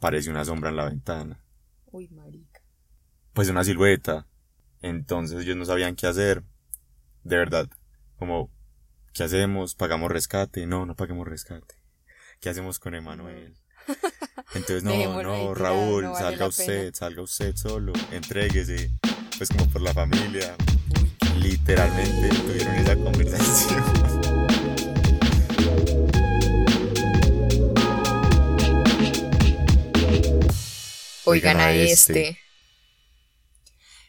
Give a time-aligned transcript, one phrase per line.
[0.00, 1.44] aparece una sombra en la ventana.
[1.92, 2.62] Uy, marica.
[3.34, 4.26] Pues una silueta.
[4.80, 6.42] Entonces ellos no sabían qué hacer.
[7.22, 7.68] De verdad.
[8.18, 8.50] Como,
[9.12, 9.74] ¿qué hacemos?
[9.74, 10.66] ¿Pagamos rescate?
[10.66, 11.74] No, no paguemos rescate.
[12.40, 13.58] ¿Qué hacemos con Emanuel?
[14.54, 16.94] Entonces, no, no, Raúl, no vale salga usted, pena.
[16.94, 18.92] salga usted solo, entréguese.
[19.36, 20.56] Pues como por la familia.
[20.98, 24.19] Uy, Literalmente tuvieron esa conversación.
[31.30, 32.40] Oigan a este.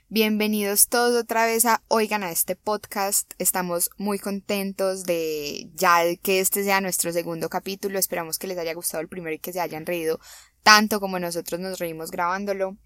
[0.10, 3.32] Bienvenidos todos otra vez a Oigan a este podcast.
[3.38, 8.00] Estamos muy contentos de ya que este sea nuestro segundo capítulo.
[8.00, 10.20] Esperamos que les haya gustado el primero y que se hayan reído
[10.64, 12.78] tanto como nosotros nos reímos grabándolo.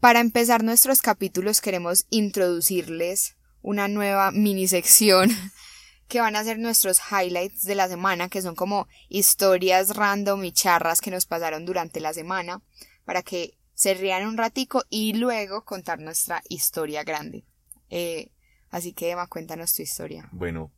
[0.00, 5.30] Para empezar nuestros capítulos queremos introducirles una nueva mini sección
[6.08, 10.52] que van a ser nuestros highlights de la semana, que son como historias random y
[10.52, 12.62] charras que nos pasaron durante la semana,
[13.10, 17.46] para que se rían un ratico y luego contar nuestra historia grande.
[17.88, 18.30] Eh,
[18.68, 20.28] así que Emma, cuéntanos tu historia.
[20.32, 20.70] Bueno,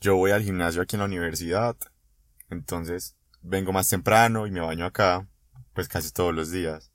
[0.00, 1.76] yo voy al gimnasio aquí en la universidad,
[2.48, 5.26] entonces vengo más temprano y me baño acá,
[5.74, 6.92] pues casi todos los días.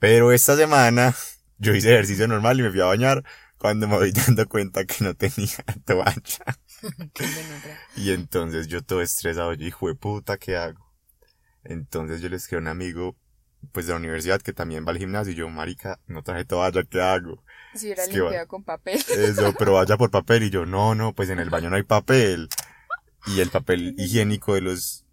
[0.00, 1.14] Pero esta semana
[1.58, 3.22] yo hice ejercicio normal y me fui a bañar
[3.56, 6.58] cuando me voy dando cuenta que no tenía toalla.
[7.94, 10.92] Y entonces yo todo estresado, yo hijo de puta, ¿qué hago?
[11.62, 13.16] Entonces yo le escribí a un amigo,
[13.72, 16.82] pues de la universidad que también va al gimnasio y yo, marica, no traje toalla,
[16.84, 17.42] ¿qué hago?
[17.74, 18.98] Si hubiera Es limpiado con papel.
[19.16, 21.82] Eso, pero vaya por papel y yo, no, no, pues en el baño no hay
[21.82, 22.48] papel.
[23.26, 25.04] Y el papel higiénico de los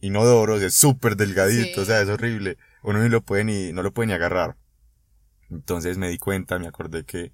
[0.00, 1.80] inodoros es súper delgadito, Sí.
[1.80, 2.58] o sea, es horrible.
[2.82, 4.56] Uno ni lo puede ni, no lo puede ni agarrar.
[5.50, 7.32] Entonces me di cuenta, me acordé que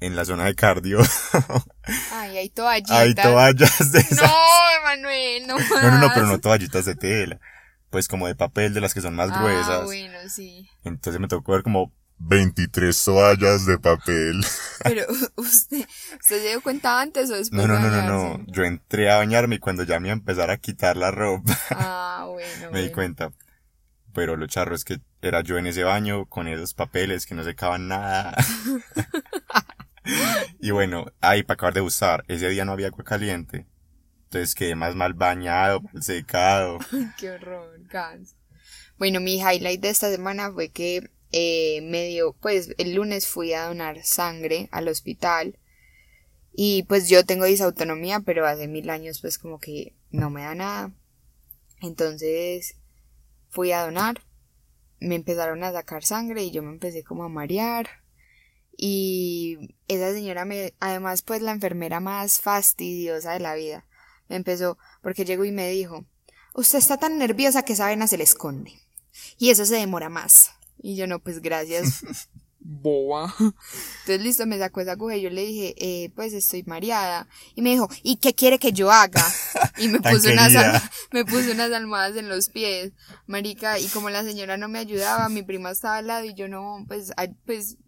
[0.00, 0.98] en la zona de cardio
[2.12, 2.96] Ay, hay toallitas.
[2.96, 4.22] hay toallas de esas.
[4.22, 4.34] No,
[4.80, 7.40] Emanuel, no No, no, no, pero no toallitas de tela.
[7.90, 9.84] Pues como de papel, de las que son más Ah, gruesas.
[9.84, 10.68] bueno, sí.
[10.84, 14.40] Entonces me tocó ver como 23 toallas de papel.
[14.84, 15.04] Pero
[15.36, 15.86] usted,
[16.20, 18.44] ¿usted se dio cuenta antes o después No, no, de no, no, no.
[18.46, 21.58] Yo entré a bañarme y cuando ya me iba a empezar a quitar la ropa,
[21.70, 22.70] Ah, bueno.
[22.72, 23.32] me di cuenta.
[24.12, 27.44] Pero lo charro es que era yo en ese baño con esos papeles que no
[27.44, 28.36] secaban nada.
[30.60, 33.66] y bueno, ahí para acabar de usar, ese día no había agua caliente.
[34.32, 36.78] Entonces quedé más mal bañado, mal secado.
[37.18, 38.36] Qué horror, gas.
[38.96, 43.54] Bueno, mi highlight de esta semana fue que eh, me dio, pues el lunes fui
[43.54, 45.58] a donar sangre al hospital
[46.52, 50.54] y pues yo tengo disautonomía, pero hace mil años pues como que no me da
[50.54, 50.92] nada.
[51.82, 52.76] Entonces
[53.48, 54.22] fui a donar,
[55.00, 57.88] me empezaron a sacar sangre y yo me empecé como a marear.
[58.76, 63.86] Y esa señora me, además pues la enfermera más fastidiosa de la vida,
[64.36, 66.06] empezó, porque llegó y me dijo,
[66.54, 68.72] usted está tan nerviosa que esa vena se le esconde.
[69.38, 70.52] Y eso se demora más.
[70.82, 72.04] Y yo no, pues gracias.
[72.62, 73.34] Boa.
[73.38, 77.26] Entonces listo, me sacó esa aguja y yo le dije, eh, pues estoy mareada.
[77.54, 79.26] Y me dijo, ¿y qué quiere que yo haga?
[79.78, 80.52] Y me puso unas,
[81.10, 82.92] me puso unas almohadas en los pies,
[83.26, 86.48] marica, y como la señora no me ayudaba, mi prima estaba al lado y yo
[86.48, 87.78] no, pues, ay, pues,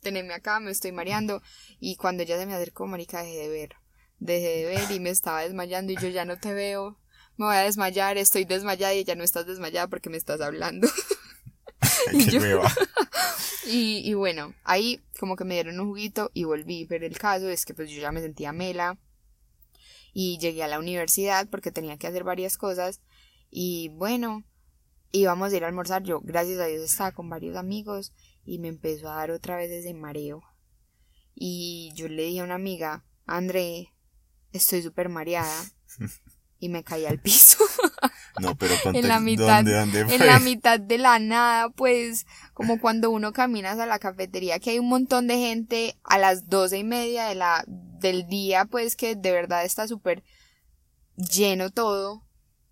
[0.00, 1.42] teneme acá, me estoy mareando.
[1.78, 3.76] Y cuando ella se me acercó, marica, dejé de ver.
[4.18, 6.98] Dejé de ver y me estaba desmayando y yo ya no te veo.
[7.36, 10.88] Me voy a desmayar, estoy desmayada y ya no estás desmayada porque me estás hablando.
[12.12, 12.62] Y yo-.
[13.70, 17.50] Y, y bueno, ahí como que me dieron un juguito y volví, pero el caso
[17.50, 18.98] es que pues yo ya me sentía mela
[20.14, 23.02] y llegué a la universidad porque tenía que hacer varias cosas
[23.50, 24.42] y bueno,
[25.12, 28.14] íbamos a ir a almorzar, yo gracias a Dios estaba con varios amigos
[28.46, 30.42] y me empezó a dar otra vez ese mareo
[31.34, 33.92] y yo le dije a una amiga, André,
[34.52, 35.64] estoy súper mareada
[36.58, 37.58] y me caí al piso.
[38.40, 40.14] No, pero en la mitad, ¿dónde, dónde fue?
[40.14, 44.70] en la mitad de la nada, pues, como cuando uno camina a la cafetería, que
[44.70, 48.94] hay un montón de gente a las doce y media de la, del día, pues,
[48.94, 50.22] que de verdad está súper
[51.16, 52.22] lleno todo,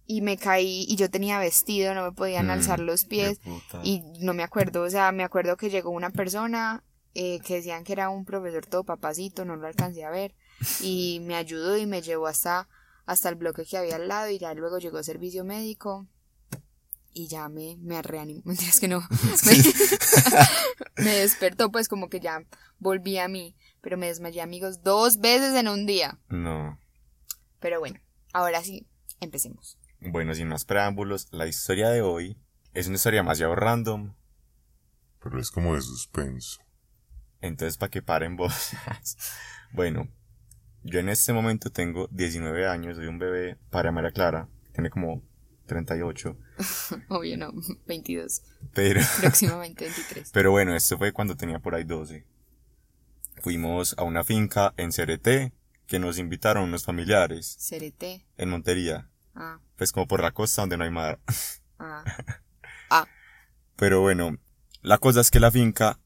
[0.07, 3.41] y me caí, y yo tenía vestido, no me podían Mm, alzar los pies,
[3.83, 6.85] y no me acuerdo, o sea, me acuerdo que llegó una persona,
[7.15, 10.35] eh, que decían que era un profesor todo papacito, no lo alcancé a ver,
[10.81, 12.69] y me ayudó y me llevó hasta
[13.07, 16.09] hasta el bloque que había al lado y ya luego llegó servicio médico
[17.17, 18.43] y ya me, me reanimó.
[18.45, 19.01] Mentiras que no.
[19.47, 22.45] Me, me despertó, pues como que ya
[22.79, 23.57] volví a mí.
[23.81, 26.19] Pero me desmayé, amigos, dos veces en un día.
[26.29, 26.79] No.
[27.59, 28.01] Pero bueno,
[28.35, 28.87] ahora sí,
[29.21, 29.79] empecemos.
[30.01, 32.37] Bueno, sin más preámbulos, la historia de hoy
[32.75, 34.15] es una historia demasiado random.
[35.23, 36.61] Pero es como de suspenso.
[37.41, 38.73] Entonces, para que paren vos.
[39.73, 40.09] bueno,
[40.87, 44.49] yo en este momento tengo 19 años, soy un bebé para María Clara.
[44.73, 45.23] Tiene como
[45.67, 46.37] 38.
[47.09, 47.53] Obvio no,
[47.87, 48.43] 22.
[48.73, 50.31] Pero, Próximamente 23.
[50.33, 52.25] pero bueno, esto fue cuando tenía por ahí 12.
[53.43, 55.53] Fuimos a una finca en Cereté
[55.87, 58.27] que nos invitaron unos familiares Cerete.
[58.39, 59.09] en Montería.
[59.35, 61.21] Ah, Pues como por la costa donde no hay mar.
[61.79, 62.03] ah.
[62.91, 63.07] Ah,
[63.77, 64.39] Pero bueno,
[64.83, 65.99] la cosa es que la finca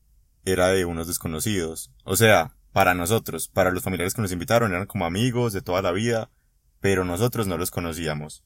[0.45, 1.93] era de unos desconocidos.
[2.05, 5.83] O sea, para nosotros, para los familiares que nos invitaron, eran como amigos de toda
[5.83, 6.31] la vida,
[6.81, 8.45] pero nosotros no los conocíamos.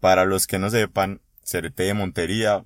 [0.00, 2.64] Para los que no sepan, Cerete de Montería,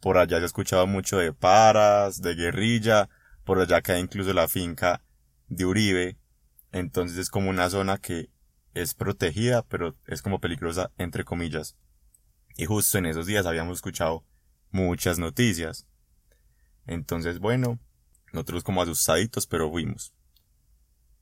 [0.00, 3.08] por allá se ha escuchado mucho de paras, de guerrilla,
[3.44, 5.02] por allá queda incluso la finca
[5.48, 6.16] de Uribe,
[6.72, 8.30] entonces es como una zona que
[8.74, 11.76] es protegida, pero es como peligrosa entre comillas.
[12.56, 14.24] Y justo en esos días habíamos escuchado
[14.70, 15.86] muchas noticias.
[16.86, 17.78] Entonces, bueno,
[18.32, 20.14] nosotros como asustaditos, pero fuimos.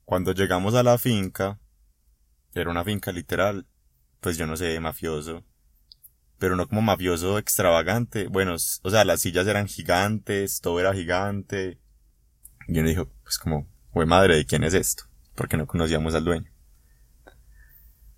[0.09, 1.59] Cuando llegamos a la finca,
[2.55, 3.67] era una finca literal,
[4.19, 5.45] pues yo no sé, mafioso.
[6.39, 8.25] Pero no como mafioso extravagante.
[8.25, 11.79] Bueno, o sea, las sillas eran gigantes, todo era gigante.
[12.67, 15.03] Y uno dijo, pues como, güey madre, ¿de quién es esto?
[15.35, 16.51] Porque no conocíamos al dueño.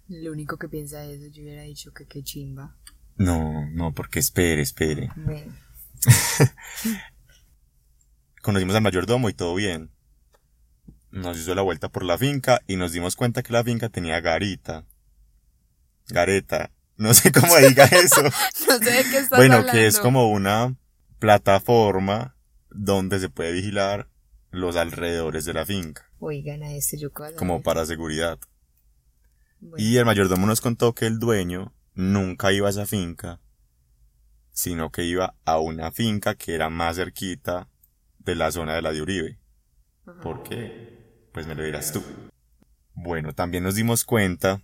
[0.07, 2.73] lo único que piensa eso, yo hubiera dicho que qué chimba.
[3.17, 5.11] No, no, porque espere, espere.
[5.17, 5.53] Bueno,
[8.41, 9.91] Conocimos al mayordomo y todo bien.
[11.11, 14.19] Nos hizo la vuelta por la finca y nos dimos cuenta que la finca tenía
[14.21, 14.85] garita.
[16.07, 16.71] Gareta.
[16.97, 18.21] No sé cómo diga eso.
[18.23, 19.71] no sé de qué estás bueno, hablando.
[19.73, 20.75] que es como una
[21.19, 22.35] plataforma
[22.69, 24.07] donde se puede vigilar
[24.51, 28.37] los alrededores de la finca, Oigan a este cuál como para seguridad.
[29.59, 33.39] Bueno, Y el mayordomo nos contó que el dueño nunca iba a esa finca,
[34.51, 37.69] sino que iba a una finca que era más cerquita
[38.19, 39.39] de la zona de la de Uribe.
[40.05, 40.21] ajá.
[40.21, 41.00] ¿Por qué?
[41.31, 42.03] Pues me lo dirás tú.
[42.93, 44.61] Bueno, también nos dimos cuenta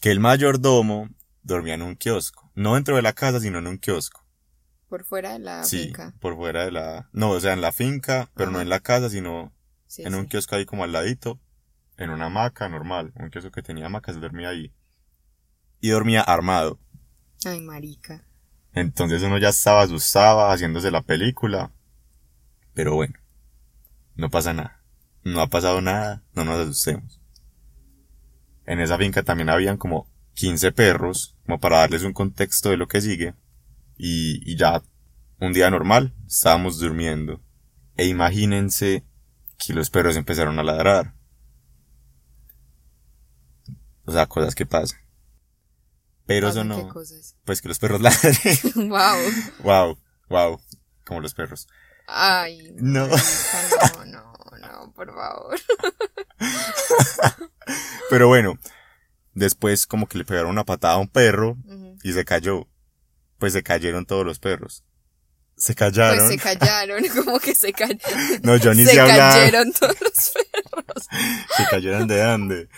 [0.00, 1.08] que el mayordomo
[1.42, 2.50] dormía en un kiosco.
[2.54, 4.24] No dentro de la casa, sino en un kiosco.
[4.88, 6.14] Por fuera de la sí, finca.
[6.18, 7.10] por fuera de la...
[7.12, 9.52] No, o sea, en la finca, pero no en la casa, sino
[9.86, 11.38] Sí, en un kiosco ahí como al ladito.
[11.96, 13.12] En una hamaca normal.
[13.16, 14.72] Un kiosco que tenía hamacas, dormía ahí.
[15.80, 16.78] Y dormía armado.
[17.44, 18.24] Ay, marica.
[18.72, 21.72] Entonces uno ya estaba asustado haciéndose la película.
[22.74, 23.14] Pero bueno,
[24.14, 24.77] no pasa nada.
[25.24, 27.20] No ha pasado nada, no nos asustemos.
[28.66, 32.86] En esa finca también habían como 15 perros, como para darles un contexto de lo
[32.86, 33.34] que sigue.
[33.96, 34.82] Y, y ya,
[35.40, 37.40] un día normal, estábamos durmiendo.
[37.96, 39.04] E imagínense
[39.58, 41.14] que los perros empezaron a ladrar.
[44.04, 45.00] O sea, cosas que pasan.
[46.26, 47.36] Pero eso Pasan ¿Qué no, cosas?
[47.44, 48.88] pues que los perros ladren.
[48.88, 49.18] wow.
[49.62, 49.98] Wow,
[50.28, 50.60] wow,
[51.04, 51.66] como los perros.
[52.06, 52.74] Ay.
[52.76, 53.08] No.
[53.08, 54.34] no, no,
[54.78, 55.58] no, por favor.
[58.10, 58.58] Pero bueno,
[59.34, 61.56] después como que le pegaron una patada a un perro
[62.02, 62.66] y se cayó.
[63.38, 64.84] Pues se cayeron todos los perros.
[65.56, 66.18] Se callaron.
[66.18, 68.40] Pues se callaron, como que se callaron.
[68.42, 69.34] No, yo ni se hablar.
[69.34, 71.06] cayeron todos los perros.
[71.56, 72.68] Se cayeron de dónde.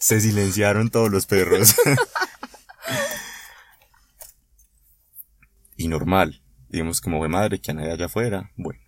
[0.00, 1.74] Se silenciaron todos los perros.
[5.76, 6.42] y normal.
[6.68, 8.50] Vimos como madre que a nadie allá afuera.
[8.56, 8.81] Bueno.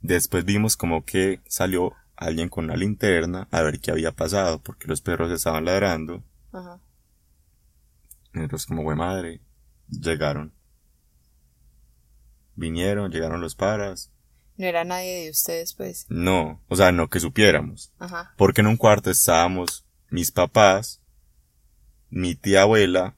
[0.00, 4.88] Después vimos como que salió alguien con una linterna a ver qué había pasado porque
[4.88, 6.22] los perros estaban ladrando.
[6.52, 6.80] Ajá.
[8.32, 9.40] Y nosotros como fue madre.
[9.88, 10.52] Llegaron.
[12.54, 14.10] Vinieron, llegaron los paras.
[14.56, 16.06] No era nadie de ustedes, pues.
[16.08, 17.92] No, o sea, no que supiéramos.
[17.98, 18.32] Ajá.
[18.38, 21.02] Porque en un cuarto estábamos mis papás,
[22.08, 23.14] mi tía abuela,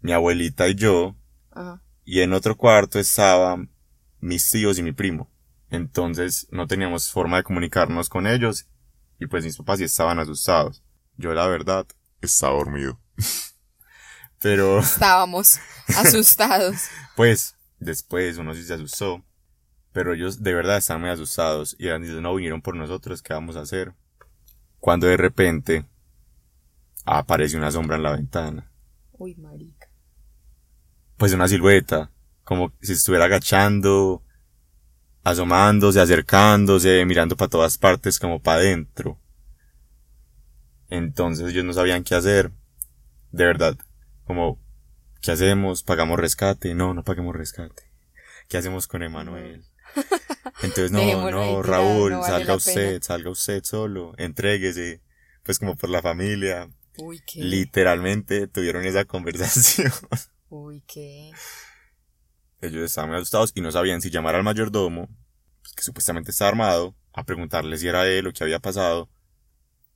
[0.00, 1.16] mi abuelita y yo,
[1.50, 1.82] Ajá.
[2.04, 3.70] y en otro cuarto estaban
[4.20, 5.28] mis tíos y mi primo.
[5.76, 8.66] Entonces no teníamos forma de comunicarnos con ellos
[9.20, 10.82] y pues mis papás sí estaban asustados.
[11.16, 11.86] Yo la verdad
[12.20, 12.98] Está dormido.
[14.40, 15.58] Pero Estábamos
[15.96, 16.88] asustados.
[17.14, 19.22] pues después uno sí se asustó.
[19.92, 23.32] Pero ellos de verdad estaban muy asustados y eran diciendo no vinieron por nosotros, ¿qué
[23.34, 23.94] vamos a hacer?
[24.78, 25.86] Cuando de repente
[27.04, 28.70] aparece una sombra en la ventana.
[29.12, 29.88] Uy, marica.
[31.16, 32.10] pues una silueta,
[32.44, 34.22] como si estuviera agachando,
[35.26, 39.18] asomándose, acercándose, mirando para todas partes como para adentro.
[40.88, 42.52] Entonces ellos no sabían qué hacer.
[43.32, 43.76] De verdad,
[44.24, 44.62] como,
[45.20, 45.82] ¿qué hacemos?
[45.82, 46.76] ¿Pagamos rescate?
[46.76, 47.90] No, no paguemos rescate.
[48.48, 49.64] ¿Qué hacemos con Emanuel?
[50.62, 53.02] Entonces, no, no, Raúl, no vale salga usted, pena.
[53.02, 55.02] salga usted solo, entréguese,
[55.42, 56.70] pues como por la familia.
[56.98, 57.42] Uy, qué.
[57.42, 59.90] Literalmente tuvieron esa conversación.
[60.50, 61.32] Uy, qué.
[62.66, 65.08] Ellos estaban muy asustados y no sabían si llamar al mayordomo,
[65.62, 69.08] pues, que supuestamente está armado, a preguntarle si era él o qué había pasado,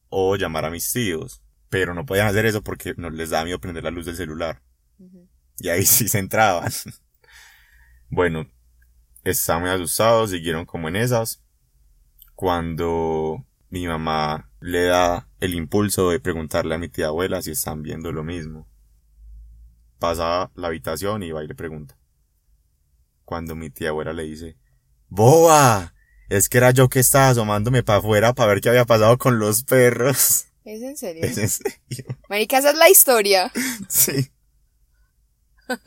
[0.08, 1.42] o llamar a mis tíos.
[1.68, 4.60] pero no podían hacer eso porque no les daba miedo prender la luz del celular.
[5.58, 6.72] Y ahí sí se entraban.
[8.10, 8.46] bueno,
[9.22, 11.42] estaban muy asustados, siguieron como en esas.
[12.34, 17.82] Cuando mi mamá le da el impulso de preguntarle a mi tía abuela si están
[17.82, 18.66] viendo lo mismo.
[20.00, 21.99] Pasa a la habitación y va y le pregunta.
[23.30, 24.56] Cuando mi tía abuela le dice,
[25.08, 25.94] ¡Boba!
[26.28, 29.38] Es que era yo que estaba asomándome para afuera para ver qué había pasado con
[29.38, 30.46] los perros.
[30.64, 31.22] ¿Es en serio?
[31.22, 32.18] ¿Es en serio?
[32.28, 33.52] Marica, esa es la historia.
[33.88, 34.32] Sí.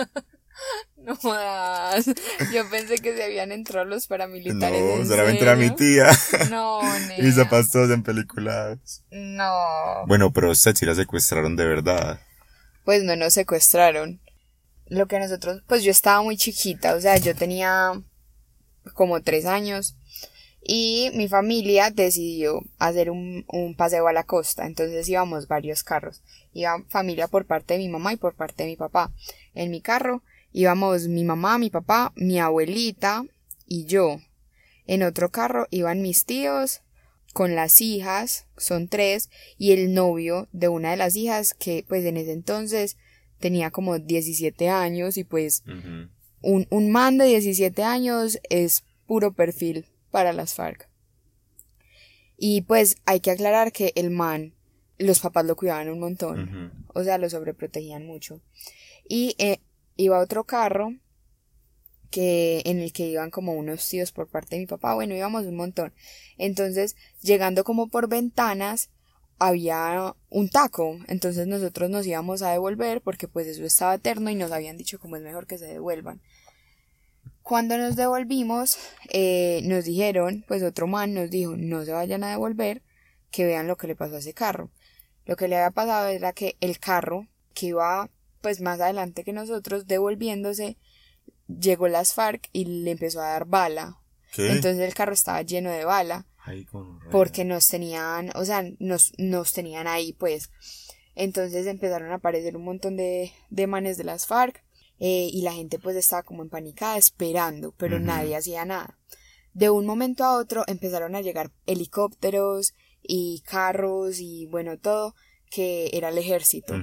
[0.95, 2.05] No jodas.
[2.53, 4.81] Yo pensé que se habían entrado los paramilitares.
[4.81, 5.75] No, ¿en solamente era mi serio?
[5.75, 6.47] tía.
[6.49, 6.79] No,
[7.17, 7.33] Y nena.
[7.33, 9.03] zapatos todos en peliculados.
[9.11, 10.05] No.
[10.07, 12.21] Bueno, pero usted sí la secuestraron de verdad.
[12.85, 14.21] Pues no nos secuestraron.
[14.93, 17.99] Lo que nosotros, pues yo estaba muy chiquita, o sea, yo tenía
[18.93, 19.95] como tres años
[20.61, 26.21] y mi familia decidió hacer un, un paseo a la costa, entonces íbamos varios carros.
[26.53, 29.11] Iba familia por parte de mi mamá y por parte de mi papá.
[29.55, 30.21] En mi carro
[30.51, 33.25] íbamos mi mamá, mi papá, mi abuelita
[33.65, 34.19] y yo.
[34.85, 36.83] En otro carro iban mis tíos
[37.33, 42.05] con las hijas, son tres, y el novio de una de las hijas que pues
[42.05, 42.95] en ese entonces
[43.43, 45.65] tenía como 17 años y pues
[46.41, 50.87] un, un man de 17 años es puro perfil para las FARC.
[52.37, 54.53] Y pues hay que aclarar que el man,
[54.97, 58.39] los papás lo cuidaban un montón, o sea, lo sobreprotegían mucho.
[59.09, 59.59] Y eh,
[59.97, 60.93] iba otro carro
[62.11, 65.43] que en el que iban como unos tíos por parte de mi papá, bueno, íbamos
[65.43, 65.93] un montón.
[66.37, 68.89] Entonces, llegando como por ventanas,
[69.43, 74.35] había un taco, entonces nosotros nos íbamos a devolver porque pues eso estaba eterno y
[74.35, 76.21] nos habían dicho como es mejor que se devuelvan.
[77.41, 78.77] Cuando nos devolvimos,
[79.09, 82.83] eh, nos dijeron, pues otro man nos dijo, no se vayan a devolver,
[83.31, 84.71] que vean lo que le pasó a ese carro.
[85.25, 88.09] Lo que le había pasado era que el carro, que iba
[88.39, 90.77] pues más adelante que nosotros, devolviéndose,
[91.47, 93.97] llegó las FARC y le empezó a dar bala.
[94.31, 94.51] ¿Qué?
[94.51, 96.25] Entonces el carro estaba lleno de bala
[97.11, 100.49] Porque nos tenían, o sea, nos, nos tenían ahí, pues.
[101.15, 104.63] Entonces empezaron a aparecer un montón de, de manes de las FARC
[104.99, 108.05] eh, y la gente pues estaba como empanicada esperando, pero Ujú.
[108.05, 108.97] nadie hacía nada.
[109.53, 112.73] De un momento a otro empezaron a llegar helicópteros
[113.03, 115.13] y carros y bueno, todo
[115.51, 116.73] que era el ejército.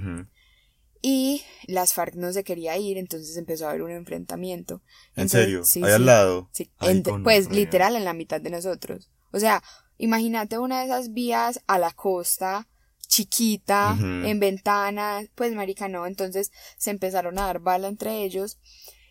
[1.02, 4.82] Y las FARC no se quería ir, entonces empezó a haber un enfrentamiento.
[5.16, 5.64] ¿En Entonces, serio?
[5.64, 6.50] sí, Ahí al lado.
[6.52, 9.10] Sí, Ay, pues literal en la mitad de nosotros.
[9.32, 9.62] O sea,
[9.98, 12.68] imagínate una de esas vías a la costa,
[13.06, 18.58] chiquita, en ventanas, pues marica no, entonces se empezaron a dar bala entre ellos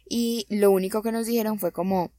[0.07, 2.13] y lo único que nos dijeron fue como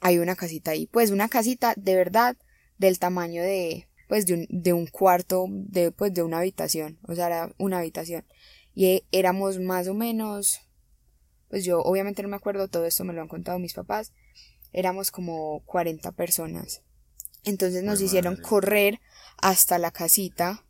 [0.00, 2.36] hay una casita ahí, pues una casita de verdad
[2.78, 7.14] del tamaño de pues de un, de un cuarto de pues de una habitación, o
[7.14, 8.24] sea, era una habitación.
[8.74, 10.60] Y eh, éramos más o menos
[11.48, 14.12] pues yo obviamente no me acuerdo, todo esto me lo han contado mis papás,
[14.74, 16.82] éramos como 40 personas.
[17.44, 18.48] Entonces nos hicieron madre.
[18.48, 19.00] correr
[19.38, 20.64] hasta la casita,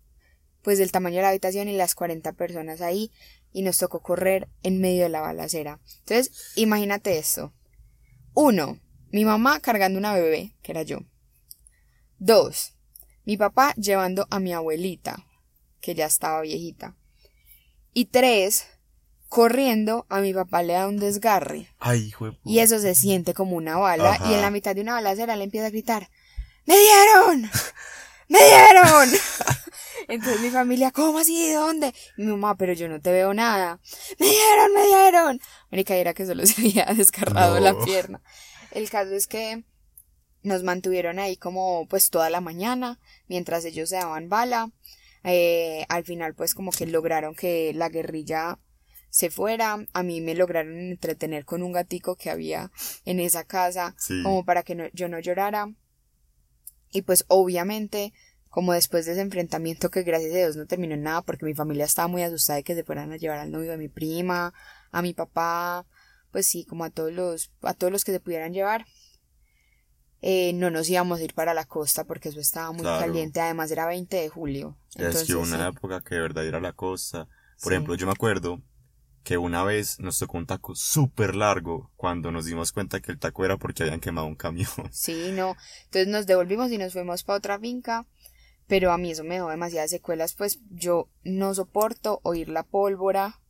[0.62, 3.10] pues del tamaño de la habitación y las 40 personas ahí,
[3.52, 5.80] y nos tocó correr en medio de la balacera.
[6.00, 7.52] Entonces, imagínate esto.
[8.34, 8.80] Uno,
[9.10, 10.98] mi mamá cargando una bebé, que era yo.
[12.18, 12.74] Dos,
[13.24, 15.24] mi papá llevando a mi abuelita,
[15.80, 16.96] que ya estaba viejita.
[17.92, 18.66] Y tres,
[19.28, 21.68] corriendo, a mi papá le da un desgarre.
[21.78, 22.42] Ay, hijo de puta.
[22.50, 24.12] Y eso se siente como una bala.
[24.14, 24.30] Ajá.
[24.30, 26.10] Y en la mitad de una balacera le empieza a gritar:
[26.66, 27.50] ¡Me dieron!
[28.28, 29.10] ¡Me dieron!
[30.08, 31.52] Entonces mi familia, ¿cómo así?
[31.52, 31.94] ¿Dónde?
[32.18, 33.80] Y mi mamá, pero yo no te veo nada.
[34.18, 34.72] ¡Me dieron!
[34.74, 35.40] ¡Me dieron!
[35.70, 37.60] Marica, era que solo se había desgarrado No.
[37.60, 38.20] la pierna.
[38.70, 39.64] El caso es que
[40.42, 44.70] nos mantuvieron ahí como pues toda la mañana mientras ellos se daban bala.
[45.22, 48.58] Eh, al final pues como que lograron que la guerrilla
[49.14, 49.76] se fuera.
[49.92, 52.72] A mí me lograron entretener con un gatico que había
[53.04, 54.20] en esa casa Sí.
[54.24, 55.72] como para que no- yo no llorara.
[56.90, 58.12] Y pues obviamente,
[58.50, 61.54] como después de ese enfrentamiento que gracias a Dios no terminó en nada porque mi
[61.54, 64.52] familia estaba muy asustada de que se fueran a llevar al novio de mi prima,
[64.90, 65.86] a mi papá,
[66.32, 68.84] pues sí, como a todos los, a todos los que se pudieran llevar.
[70.22, 72.98] Eh, no nos íbamos a ir para la costa porque eso estaba muy Claro.
[73.06, 74.76] caliente, además era 20 de julio.
[74.96, 75.76] Ya es que Entonces, una sí.
[75.76, 77.26] época que de verdad ir a la costa.
[77.62, 77.74] Por Sí.
[77.74, 78.60] ejemplo, yo me acuerdo
[79.24, 83.18] que una vez nos tocó un taco súper largo cuando nos dimos cuenta que el
[83.18, 84.68] taco era porque habían quemado un camión.
[84.92, 85.56] Sí, no.
[85.86, 88.06] Entonces nos devolvimos y nos fuimos para otra finca.
[88.66, 93.40] Pero a mí eso me dejó demasiadas secuelas, pues yo no soporto oír la pólvora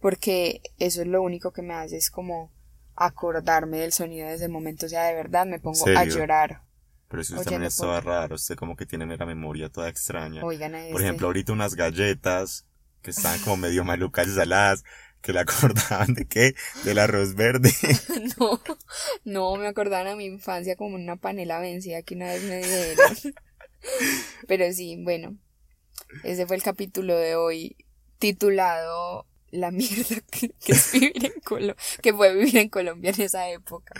[0.00, 2.52] porque eso es lo único que me hace es como
[2.94, 4.86] acordarme del sonido de ese momento.
[4.86, 6.16] O sea, de verdad me pongo a ¿Serio?
[6.18, 6.62] llorar.
[7.08, 8.06] Pero si usted también es toda podcast.
[8.06, 10.44] rara, usted como que tiene la memoria toda extraña.
[10.44, 11.02] Oigan a Por este.
[11.04, 12.66] ejemplo, ahorita unas galletas
[13.00, 14.84] que estaban como medio malucas y saladas,
[15.22, 16.54] que le acordaban de qué?
[16.84, 17.72] Del arroz verde.
[18.38, 18.60] No,
[19.24, 23.16] no, me acordaban a mi infancia como una panela vencida que una vez me dieron.
[24.46, 25.36] Pero sí, bueno,
[26.24, 27.76] ese fue el capítulo de hoy
[28.18, 33.22] titulado La mierda que, que es vivir en Colombia, que fue vivir en Colombia en
[33.22, 33.94] esa época.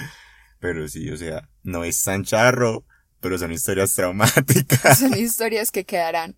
[0.60, 2.84] Pero sí, o sea, no es tan charro,
[3.20, 4.98] pero son historias traumáticas.
[4.98, 6.36] Son historias que quedarán.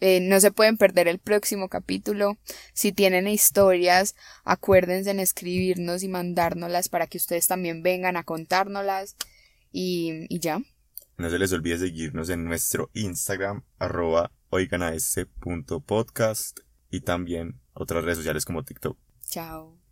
[0.00, 2.38] Eh, no se pueden perder el próximo capítulo.
[2.72, 9.16] Si tienen historias, acuérdense en escribirnos y mandárnoslas para que ustedes también vengan a contárnoslas.
[9.72, 10.60] Y, y ya.
[11.16, 14.32] No se les olvide seguirnos en nuestro Instagram, arroba
[16.90, 18.96] y también otras redes sociales como TikTok.
[19.28, 19.83] Chao.